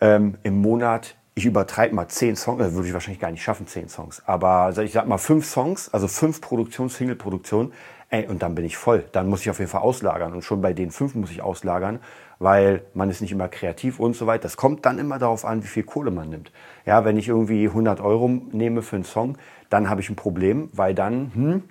ähm, 0.00 0.36
im 0.42 0.60
Monat 0.60 1.14
ich 1.34 1.46
übertreibe 1.46 1.94
mal 1.94 2.08
zehn 2.08 2.36
Songs, 2.36 2.60
äh, 2.60 2.74
würde 2.74 2.88
ich 2.88 2.94
wahrscheinlich 2.94 3.20
gar 3.20 3.30
nicht 3.30 3.42
schaffen, 3.42 3.66
zehn 3.66 3.88
Songs. 3.88 4.22
Aber 4.26 4.72
ich 4.82 4.92
sag 4.92 5.06
mal 5.06 5.18
fünf 5.18 5.46
Songs, 5.46 5.92
also 5.92 6.08
fünf 6.08 6.40
Produktionen, 6.40 6.90
Single-Produktionen, 6.90 7.72
ey, 8.10 8.26
und 8.26 8.42
dann 8.42 8.54
bin 8.54 8.64
ich 8.64 8.76
voll. 8.76 9.04
Dann 9.12 9.28
muss 9.28 9.40
ich 9.40 9.50
auf 9.50 9.58
jeden 9.58 9.70
Fall 9.70 9.80
auslagern. 9.80 10.34
Und 10.34 10.42
schon 10.42 10.60
bei 10.60 10.74
den 10.74 10.90
fünf 10.90 11.14
muss 11.14 11.30
ich 11.30 11.40
auslagern, 11.40 12.00
weil 12.38 12.82
man 12.92 13.08
ist 13.08 13.22
nicht 13.22 13.32
immer 13.32 13.48
kreativ 13.48 13.98
und 13.98 14.14
so 14.14 14.26
weiter. 14.26 14.42
Das 14.42 14.58
kommt 14.58 14.84
dann 14.84 14.98
immer 14.98 15.18
darauf 15.18 15.44
an, 15.44 15.62
wie 15.62 15.68
viel 15.68 15.84
Kohle 15.84 16.10
man 16.10 16.28
nimmt. 16.28 16.52
Ja, 16.84 17.04
wenn 17.06 17.16
ich 17.16 17.28
irgendwie 17.28 17.66
100 17.66 18.00
Euro 18.00 18.28
nehme 18.28 18.82
für 18.82 18.96
einen 18.96 19.04
Song, 19.04 19.38
dann 19.70 19.88
habe 19.88 20.02
ich 20.02 20.10
ein 20.10 20.16
Problem, 20.16 20.68
weil 20.72 20.94
dann 20.94 21.32
hm, 21.34 21.62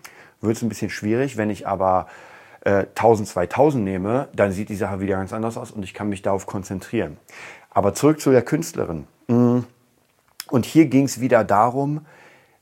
wird 0.42 0.58
es 0.58 0.64
ein 0.64 0.70
bisschen 0.70 0.90
schwierig. 0.90 1.38
Wenn 1.38 1.52
ich 1.52 1.68
aber 1.68 2.08
äh, 2.62 2.86
1000, 2.96 3.28
2000 3.28 3.84
nehme, 3.84 4.30
dann 4.34 4.52
sieht 4.52 4.70
die 4.70 4.76
Sache 4.76 5.00
wieder 5.00 5.18
ganz 5.18 5.34
anders 5.34 5.58
aus 5.58 5.70
und 5.70 5.84
ich 5.84 5.94
kann 5.94 6.10
mich 6.10 6.24
darauf 6.24 6.48
konzentrieren. 6.48 7.18
Aber 7.70 7.94
zurück 7.94 8.20
zu 8.20 8.32
der 8.32 8.42
Künstlerin. 8.42 9.06
Hm. 9.32 9.66
Und 10.50 10.66
hier 10.66 10.88
ging 10.88 11.06
es 11.06 11.22
wieder 11.22 11.46
darum, 11.46 12.06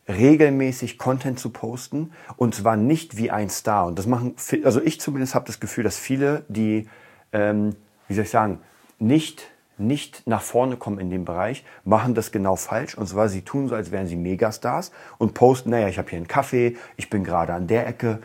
regelmäßig 0.08 1.00
Content 1.00 1.40
zu 1.40 1.50
posten 1.50 2.12
und 2.38 2.54
zwar 2.54 2.78
nicht 2.78 3.18
wie 3.18 3.32
ein 3.32 3.50
Star. 3.50 3.88
Und 3.88 3.98
das 3.98 4.06
machen, 4.06 4.36
also 4.64 4.82
ich 4.82 5.02
zumindest 5.02 5.34
habe 5.34 5.46
das 5.46 5.60
Gefühl, 5.60 5.84
dass 5.84 5.98
viele, 5.98 6.46
die, 6.48 6.88
ähm, 7.34 7.76
wie 8.08 8.14
soll 8.14 8.24
ich 8.24 8.30
sagen, 8.30 8.60
nicht 9.00 9.48
nicht 9.80 10.28
nach 10.28 10.42
vorne 10.42 10.76
kommen 10.76 11.00
in 11.00 11.10
dem 11.10 11.24
Bereich, 11.24 11.64
machen 11.86 12.14
das 12.14 12.34
genau 12.34 12.58
falsch. 12.58 12.96
Und 12.96 13.08
zwar, 13.08 13.30
sie 13.30 13.44
tun 13.44 13.70
so, 13.70 13.76
als 13.76 13.92
wären 13.92 14.08
sie 14.08 14.18
Megastars 14.18 14.92
und 15.18 15.34
posten, 15.34 15.70
naja, 15.70 15.88
ich 15.88 15.98
habe 15.98 16.10
hier 16.10 16.18
einen 16.18 16.28
Kaffee, 16.28 16.76
ich 16.98 17.10
bin 17.10 17.24
gerade 17.24 17.54
an 17.54 17.66
der 17.68 17.88
Ecke. 17.88 18.20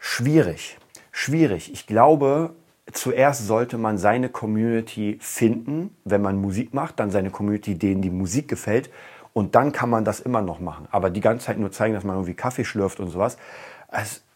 Schwierig, 0.00 0.78
schwierig. 1.12 1.70
Ich 1.70 1.86
glaube, 1.86 2.54
zuerst 2.92 3.46
sollte 3.46 3.78
man 3.78 3.98
seine 3.98 4.28
Community 4.28 5.18
finden, 5.20 5.96
wenn 6.04 6.22
man 6.22 6.36
Musik 6.36 6.74
macht, 6.74 7.00
dann 7.00 7.10
seine 7.10 7.30
Community, 7.30 7.76
denen 7.76 8.02
die 8.02 8.10
Musik 8.10 8.48
gefällt. 8.48 8.90
Und 9.32 9.54
dann 9.54 9.72
kann 9.72 9.90
man 9.90 10.04
das 10.04 10.20
immer 10.20 10.42
noch 10.42 10.60
machen. 10.60 10.86
Aber 10.90 11.10
die 11.10 11.20
ganze 11.20 11.46
Zeit 11.46 11.58
nur 11.58 11.72
zeigen, 11.72 11.94
dass 11.94 12.04
man 12.04 12.16
irgendwie 12.16 12.34
Kaffee 12.34 12.64
schlürft 12.64 13.00
und 13.00 13.08
sowas. 13.08 13.36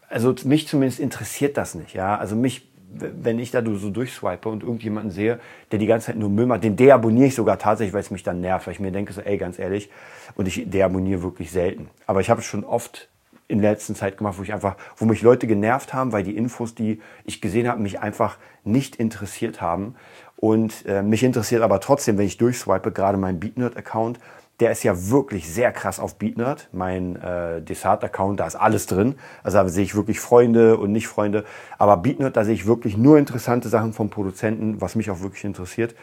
Also 0.09 0.35
mich 0.43 0.67
zumindest 0.67 0.99
interessiert 0.99 1.55
das 1.55 1.75
nicht. 1.75 1.93
Ja? 1.93 2.17
Also 2.17 2.35
mich 2.35 2.69
wenn 2.91 3.39
ich 3.39 3.51
da 3.51 3.63
so 3.63 3.89
durchswipe 3.89 4.49
und 4.49 4.63
irgendjemanden 4.63 5.11
sehe, 5.11 5.39
der 5.71 5.79
die 5.79 5.85
ganze 5.85 6.07
Zeit 6.07 6.17
nur 6.17 6.29
Müll 6.29 6.45
macht, 6.45 6.63
den 6.63 6.75
deabonniere 6.75 7.27
ich 7.27 7.35
sogar 7.35 7.59
tatsächlich, 7.59 7.93
weil 7.93 8.01
es 8.01 8.11
mich 8.11 8.23
dann 8.23 8.41
nervt, 8.41 8.65
weil 8.65 8.73
ich 8.73 8.79
mir 8.79 8.91
denke 8.91 9.13
so, 9.13 9.21
ey, 9.21 9.37
ganz 9.37 9.59
ehrlich, 9.59 9.89
und 10.35 10.47
ich 10.47 10.69
deabonniere 10.69 11.21
wirklich 11.21 11.51
selten. 11.51 11.89
Aber 12.07 12.21
ich 12.21 12.29
habe 12.29 12.41
es 12.41 12.47
schon 12.47 12.63
oft 12.63 13.09
in 13.49 13.61
der 13.61 13.71
letzten 13.71 13.95
Zeit 13.95 14.17
gemacht, 14.17 14.37
wo 14.37 14.43
ich 14.43 14.53
einfach, 14.53 14.77
wo 14.95 15.05
mich 15.05 15.21
Leute 15.21 15.47
genervt 15.47 15.93
haben, 15.93 16.13
weil 16.13 16.23
die 16.23 16.37
Infos, 16.37 16.75
die 16.75 17.01
ich 17.25 17.41
gesehen 17.41 17.67
habe, 17.67 17.81
mich 17.81 17.99
einfach 17.99 18.37
nicht 18.63 18.95
interessiert 18.95 19.59
haben. 19.59 19.95
Und 20.37 20.85
äh, 20.85 21.01
mich 21.01 21.23
interessiert 21.23 21.63
aber 21.63 21.81
trotzdem, 21.81 22.17
wenn 22.17 22.27
ich 22.27 22.37
durchswipe, 22.37 22.91
gerade 22.91 23.17
mein 23.17 23.39
BeatNerd-Account, 23.39 24.19
der 24.59 24.71
ist 24.71 24.83
ja 24.83 25.09
wirklich 25.09 25.51
sehr 25.51 25.71
krass 25.71 25.99
auf 25.99 26.17
BeatNerd. 26.17 26.69
Mein 26.71 27.15
äh, 27.15 27.61
Desart-Account, 27.61 28.39
da 28.39 28.45
ist 28.45 28.55
alles 28.55 28.85
drin. 28.85 29.15
Also 29.41 29.57
da 29.57 29.67
sehe 29.67 29.83
ich 29.83 29.95
wirklich 29.95 30.19
Freunde 30.19 30.77
und 30.77 30.91
Nicht-Freunde. 30.91 31.43
Aber 31.77 31.97
BeatNerd, 31.97 32.37
da 32.37 32.43
sehe 32.43 32.53
ich 32.53 32.67
wirklich 32.67 32.97
nur 32.97 33.17
interessante 33.17 33.67
Sachen 33.67 33.93
vom 33.93 34.09
Produzenten, 34.09 34.79
was 34.79 34.95
mich 34.95 35.09
auch 35.09 35.21
wirklich 35.21 35.43
interessiert. 35.43 35.95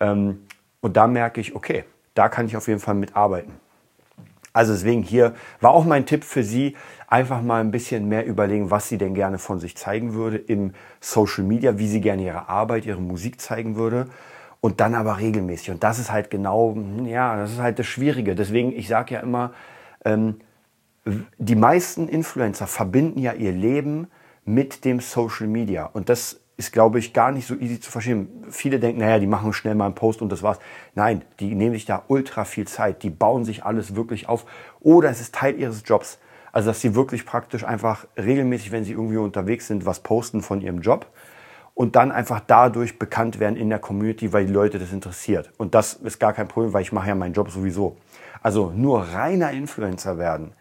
Ähm, 0.00 0.46
und 0.80 0.96
da 0.96 1.06
merke 1.06 1.40
ich, 1.40 1.54
okay, 1.54 1.84
da 2.14 2.28
kann 2.28 2.46
ich 2.46 2.56
auf 2.56 2.66
jeden 2.66 2.80
Fall 2.80 2.94
mitarbeiten. 2.94 3.52
Also 4.52 4.72
deswegen 4.72 5.02
hier 5.02 5.34
war 5.60 5.70
auch 5.70 5.84
mein 5.84 6.06
Tipp 6.06 6.24
für 6.24 6.42
Sie, 6.42 6.76
einfach 7.06 7.42
mal 7.42 7.60
ein 7.60 7.70
bisschen 7.70 8.08
mehr 8.08 8.26
überlegen, 8.26 8.70
was 8.70 8.88
Sie 8.88 8.98
denn 8.98 9.14
gerne 9.14 9.38
von 9.38 9.60
sich 9.60 9.76
zeigen 9.76 10.14
würde 10.14 10.36
im 10.36 10.72
Social 11.00 11.44
Media, 11.44 11.78
wie 11.78 11.88
Sie 11.88 12.00
gerne 12.00 12.22
Ihre 12.22 12.48
Arbeit, 12.48 12.86
Ihre 12.86 13.00
Musik 13.00 13.40
zeigen 13.40 13.76
würde 13.76 14.06
und 14.60 14.80
dann 14.80 14.94
aber 14.94 15.18
regelmäßig. 15.18 15.70
Und 15.70 15.84
das 15.84 15.98
ist 15.98 16.12
halt 16.12 16.30
genau, 16.30 16.76
ja, 17.04 17.36
das 17.36 17.52
ist 17.52 17.60
halt 17.60 17.78
das 17.78 17.86
Schwierige. 17.86 18.34
Deswegen, 18.34 18.72
ich 18.72 18.88
sage 18.88 19.14
ja 19.14 19.20
immer, 19.20 19.52
ähm, 20.04 20.40
die 21.38 21.56
meisten 21.56 22.08
Influencer 22.08 22.66
verbinden 22.66 23.20
ja 23.20 23.32
ihr 23.32 23.52
Leben 23.52 24.08
mit 24.44 24.84
dem 24.84 25.00
Social 25.00 25.46
Media. 25.46 25.86
Und 25.86 26.08
das 26.08 26.40
ist, 26.58 26.72
glaube 26.72 26.98
ich, 26.98 27.12
gar 27.12 27.30
nicht 27.30 27.46
so 27.46 27.54
easy 27.54 27.80
zu 27.80 27.90
verstehen. 27.90 28.44
Viele 28.50 28.80
denken, 28.80 29.00
naja, 29.00 29.20
die 29.20 29.28
machen 29.28 29.52
schnell 29.52 29.76
mal 29.76 29.86
einen 29.86 29.94
Post 29.94 30.20
und 30.20 30.30
das 30.30 30.42
war's. 30.42 30.58
Nein, 30.94 31.22
die 31.38 31.54
nehmen 31.54 31.72
sich 31.72 31.86
da 31.86 32.02
ultra 32.08 32.44
viel 32.44 32.66
Zeit. 32.66 33.04
Die 33.04 33.10
bauen 33.10 33.44
sich 33.44 33.64
alles 33.64 33.94
wirklich 33.94 34.28
auf. 34.28 34.44
Oder 34.80 35.08
es 35.08 35.20
ist 35.20 35.34
Teil 35.34 35.56
ihres 35.56 35.84
Jobs. 35.86 36.18
Also, 36.50 36.70
dass 36.70 36.80
sie 36.80 36.96
wirklich 36.96 37.24
praktisch 37.24 37.62
einfach 37.62 38.06
regelmäßig, 38.16 38.72
wenn 38.72 38.82
sie 38.82 38.92
irgendwie 38.92 39.18
unterwegs 39.18 39.68
sind, 39.68 39.86
was 39.86 40.00
posten 40.00 40.42
von 40.42 40.60
ihrem 40.60 40.80
Job 40.80 41.06
und 41.74 41.94
dann 41.94 42.10
einfach 42.10 42.40
dadurch 42.44 42.98
bekannt 42.98 43.38
werden 43.38 43.54
in 43.54 43.68
der 43.68 43.78
Community, 43.78 44.32
weil 44.32 44.46
die 44.46 44.52
Leute 44.52 44.80
das 44.80 44.92
interessiert. 44.92 45.52
Und 45.58 45.76
das 45.76 45.92
ist 45.94 46.18
gar 46.18 46.32
kein 46.32 46.48
Problem, 46.48 46.72
weil 46.72 46.82
ich 46.82 46.90
mache 46.90 47.06
ja 47.06 47.14
meinen 47.14 47.34
Job 47.34 47.52
sowieso. 47.52 47.96
Also 48.42 48.72
nur 48.74 49.02
reiner 49.02 49.52
Influencer 49.52 50.18
werden. 50.18 50.54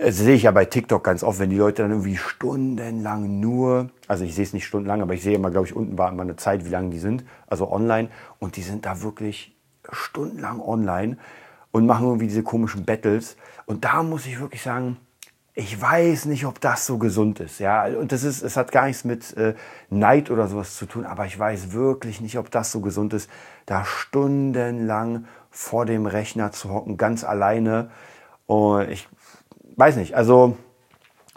Das 0.00 0.16
sehe 0.16 0.36
ich 0.36 0.44
ja 0.44 0.52
bei 0.52 0.64
TikTok 0.64 1.02
ganz 1.02 1.24
oft, 1.24 1.40
wenn 1.40 1.50
die 1.50 1.56
Leute 1.56 1.82
dann 1.82 1.90
irgendwie 1.90 2.16
stundenlang 2.16 3.40
nur, 3.40 3.90
also 4.06 4.22
ich 4.22 4.32
sehe 4.32 4.44
es 4.44 4.52
nicht 4.52 4.64
stundenlang, 4.64 5.02
aber 5.02 5.14
ich 5.14 5.24
sehe 5.24 5.34
immer, 5.34 5.50
glaube 5.50 5.66
ich, 5.66 5.74
unten 5.74 5.98
war 5.98 6.12
immer 6.12 6.22
eine 6.22 6.36
Zeit, 6.36 6.64
wie 6.64 6.70
lange 6.70 6.90
die 6.90 7.00
sind, 7.00 7.24
also 7.48 7.72
online. 7.72 8.08
Und 8.38 8.54
die 8.54 8.62
sind 8.62 8.86
da 8.86 9.02
wirklich 9.02 9.56
stundenlang 9.90 10.60
online 10.60 11.16
und 11.72 11.84
machen 11.84 12.06
irgendwie 12.06 12.28
diese 12.28 12.44
komischen 12.44 12.84
Battles. 12.84 13.36
Und 13.66 13.84
da 13.84 14.04
muss 14.04 14.24
ich 14.26 14.38
wirklich 14.38 14.62
sagen, 14.62 14.98
ich 15.54 15.80
weiß 15.80 16.26
nicht, 16.26 16.46
ob 16.46 16.60
das 16.60 16.86
so 16.86 16.98
gesund 16.98 17.40
ist. 17.40 17.58
Ja, 17.58 17.86
und 17.86 18.12
das 18.12 18.22
ist, 18.22 18.42
es 18.42 18.56
hat 18.56 18.70
gar 18.70 18.86
nichts 18.86 19.02
mit 19.02 19.36
äh, 19.36 19.54
Neid 19.90 20.30
oder 20.30 20.46
sowas 20.46 20.76
zu 20.76 20.86
tun, 20.86 21.06
aber 21.06 21.26
ich 21.26 21.36
weiß 21.36 21.72
wirklich 21.72 22.20
nicht, 22.20 22.38
ob 22.38 22.52
das 22.52 22.70
so 22.70 22.80
gesund 22.80 23.14
ist, 23.14 23.28
da 23.66 23.84
stundenlang 23.84 25.24
vor 25.50 25.86
dem 25.86 26.06
Rechner 26.06 26.52
zu 26.52 26.70
hocken, 26.70 26.96
ganz 26.96 27.24
alleine. 27.24 27.90
Und 28.46 28.88
ich 28.90 29.08
weiß 29.78 29.96
nicht, 29.96 30.14
also, 30.14 30.56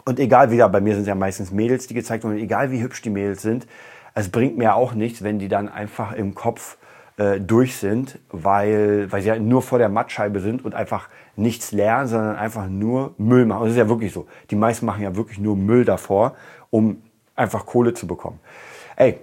und 0.04 0.18
egal 0.18 0.50
wie 0.50 0.58
da, 0.58 0.68
bei 0.68 0.80
mir 0.80 0.94
sind 0.94 1.06
ja 1.06 1.14
meistens 1.14 1.52
Mädels, 1.52 1.86
die 1.86 1.94
gezeigt 1.94 2.24
werden, 2.24 2.38
egal 2.38 2.70
wie 2.70 2.82
hübsch 2.82 3.02
die 3.02 3.10
Mädels 3.10 3.42
sind, 3.42 3.66
es 4.14 4.28
bringt 4.30 4.58
mir 4.58 4.74
auch 4.74 4.94
nichts, 4.94 5.22
wenn 5.22 5.38
die 5.38 5.48
dann 5.48 5.68
einfach 5.68 6.12
im 6.12 6.34
Kopf 6.34 6.76
äh, 7.16 7.40
durch 7.40 7.76
sind, 7.76 8.18
weil, 8.30 9.10
weil 9.10 9.22
sie 9.22 9.28
ja 9.28 9.38
nur 9.38 9.62
vor 9.62 9.78
der 9.78 9.88
Mattscheibe 9.88 10.40
sind 10.40 10.64
und 10.64 10.74
einfach 10.74 11.08
nichts 11.36 11.72
lernen, 11.72 12.08
sondern 12.08 12.36
einfach 12.36 12.68
nur 12.68 13.14
Müll 13.16 13.46
machen. 13.46 13.62
Das 13.62 13.72
ist 13.72 13.78
ja 13.78 13.88
wirklich 13.88 14.12
so. 14.12 14.26
Die 14.50 14.56
meisten 14.56 14.86
machen 14.86 15.02
ja 15.02 15.16
wirklich 15.16 15.38
nur 15.38 15.56
Müll 15.56 15.84
davor, 15.84 16.34
um 16.70 17.02
einfach 17.34 17.64
Kohle 17.64 17.94
zu 17.94 18.06
bekommen. 18.06 18.40
Ey, 18.96 19.18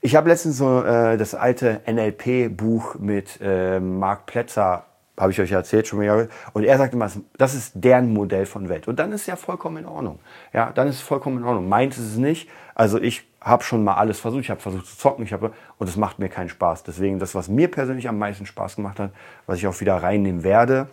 ich 0.00 0.16
habe 0.16 0.28
letztens 0.28 0.58
so 0.58 0.82
äh, 0.82 1.16
das 1.16 1.34
alte 1.34 1.80
NLP-Buch 1.86 2.96
mit 2.98 3.38
äh, 3.40 3.80
Marc 3.80 4.26
Plätzer, 4.26 4.84
habe 5.22 5.32
ich 5.32 5.40
euch 5.40 5.52
erzählt 5.52 5.86
schon 5.86 6.00
mal. 6.00 6.28
Und 6.52 6.64
er 6.64 6.76
sagt 6.78 6.92
immer, 6.92 7.08
das 7.38 7.54
ist 7.54 7.72
deren 7.74 8.12
Modell 8.12 8.44
von 8.44 8.68
Welt. 8.68 8.88
Und 8.88 8.98
dann 8.98 9.12
ist 9.12 9.22
es 9.22 9.26
ja 9.28 9.36
vollkommen 9.36 9.78
in 9.78 9.86
Ordnung. 9.86 10.18
Ja, 10.52 10.72
dann 10.74 10.88
ist 10.88 10.96
es 10.96 11.00
vollkommen 11.00 11.38
in 11.38 11.44
Ordnung. 11.44 11.68
Meint 11.68 11.96
es 11.96 12.16
nicht. 12.16 12.50
Also 12.74 13.00
ich 13.00 13.24
habe 13.40 13.62
schon 13.62 13.84
mal 13.84 13.94
alles 13.94 14.18
versucht. 14.20 14.42
Ich 14.42 14.50
habe 14.50 14.60
versucht 14.60 14.86
zu 14.86 14.98
zocken. 14.98 15.24
Ich 15.24 15.32
habe 15.32 15.52
und 15.78 15.88
es 15.88 15.96
macht 15.96 16.18
mir 16.18 16.28
keinen 16.28 16.48
Spaß. 16.48 16.82
Deswegen 16.82 17.18
das, 17.18 17.34
was 17.34 17.48
mir 17.48 17.70
persönlich 17.70 18.08
am 18.08 18.18
meisten 18.18 18.46
Spaß 18.46 18.76
gemacht 18.76 18.98
hat, 18.98 19.12
was 19.46 19.58
ich 19.58 19.66
auch 19.66 19.80
wieder 19.80 19.96
reinnehmen 19.96 20.42
werde, 20.42 20.88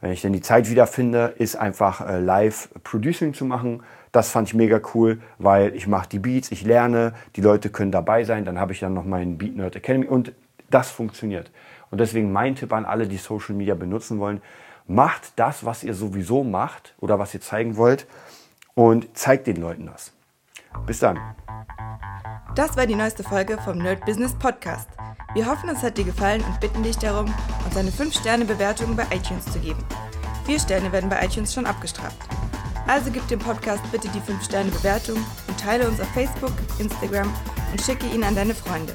wenn 0.00 0.10
ich 0.10 0.22
dann 0.22 0.32
die 0.32 0.40
Zeit 0.40 0.68
wieder 0.68 0.86
finde, 0.88 1.34
ist 1.38 1.54
einfach 1.54 2.06
äh, 2.06 2.18
live 2.18 2.68
Producing 2.82 3.34
zu 3.34 3.44
machen. 3.44 3.82
Das 4.10 4.30
fand 4.30 4.48
ich 4.48 4.54
mega 4.54 4.80
cool, 4.94 5.20
weil 5.38 5.74
ich 5.76 5.86
mache 5.86 6.08
die 6.08 6.18
Beats, 6.18 6.50
ich 6.50 6.64
lerne, 6.64 7.14
die 7.36 7.40
Leute 7.40 7.70
können 7.70 7.92
dabei 7.92 8.24
sein. 8.24 8.44
Dann 8.44 8.58
habe 8.58 8.72
ich 8.72 8.80
dann 8.80 8.94
noch 8.94 9.04
meinen 9.04 9.38
Beat 9.38 9.56
Nerd 9.56 9.76
Academy 9.76 10.06
und 10.06 10.32
das 10.70 10.90
funktioniert. 10.90 11.50
Und 11.92 11.98
deswegen 11.98 12.32
mein 12.32 12.56
Tipp 12.56 12.72
an 12.72 12.86
alle, 12.86 13.06
die 13.06 13.18
Social 13.18 13.54
Media 13.54 13.74
benutzen 13.74 14.18
wollen, 14.18 14.40
macht 14.88 15.32
das, 15.36 15.64
was 15.64 15.84
ihr 15.84 15.94
sowieso 15.94 16.42
macht 16.42 16.94
oder 16.98 17.18
was 17.18 17.34
ihr 17.34 17.40
zeigen 17.42 17.76
wollt 17.76 18.06
und 18.74 19.16
zeigt 19.16 19.46
den 19.46 19.56
Leuten 19.56 19.86
das. 19.86 20.10
Bis 20.86 21.00
dann. 21.00 21.20
Das 22.54 22.76
war 22.76 22.86
die 22.86 22.94
neueste 22.94 23.22
Folge 23.22 23.58
vom 23.58 23.78
Nerd 23.78 24.04
Business 24.06 24.34
Podcast. 24.34 24.88
Wir 25.34 25.46
hoffen, 25.46 25.68
es 25.68 25.82
hat 25.82 25.98
dir 25.98 26.04
gefallen 26.04 26.42
und 26.42 26.60
bitten 26.60 26.82
dich 26.82 26.96
darum, 26.96 27.32
uns 27.64 27.76
eine 27.76 27.90
5-Sterne-Bewertung 27.90 28.96
bei 28.96 29.04
iTunes 29.14 29.44
zu 29.44 29.58
geben. 29.58 29.84
Vier 30.46 30.58
Sterne 30.58 30.90
werden 30.92 31.10
bei 31.10 31.22
iTunes 31.24 31.52
schon 31.52 31.66
abgestraft. 31.66 32.16
Also 32.86 33.10
gib 33.10 33.26
dem 33.28 33.38
Podcast 33.38 33.82
bitte 33.92 34.08
die 34.08 34.20
5-Sterne-Bewertung 34.20 35.18
und 35.46 35.60
teile 35.60 35.86
uns 35.86 36.00
auf 36.00 36.08
Facebook, 36.08 36.52
Instagram 36.78 37.32
und 37.70 37.80
schicke 37.82 38.06
ihn 38.06 38.24
an 38.24 38.34
deine 38.34 38.54
Freunde. 38.54 38.94